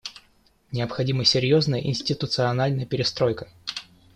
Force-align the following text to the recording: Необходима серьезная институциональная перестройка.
Необходима 0.71 1.25
серьезная 1.25 1.79
институциональная 1.81 2.87
перестройка. 2.87 3.47